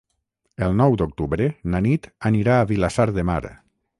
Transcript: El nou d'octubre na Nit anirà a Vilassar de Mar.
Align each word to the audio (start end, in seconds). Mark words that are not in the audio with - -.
El 0.67 0.71
nou 0.79 0.95
d'octubre 1.01 1.49
na 1.75 1.83
Nit 1.87 2.09
anirà 2.31 2.57
a 2.61 2.65
Vilassar 2.73 3.09
de 3.19 3.29
Mar. 3.33 3.41